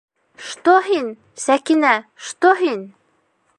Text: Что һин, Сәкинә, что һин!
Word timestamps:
Что 0.51 0.73
һин, 0.87 1.11
Сәкинә, 1.43 1.93
что 2.31 2.57
һин! 2.65 2.85